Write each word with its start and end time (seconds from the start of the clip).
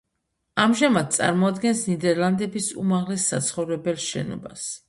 ამჟამად 0.63 1.11
წარმოადგენს 1.17 1.83
ნიდერლანდების 1.91 2.73
უმაღლეს 2.85 3.29
საცხოვრებელ 3.35 4.05
შენობას. 4.11 4.69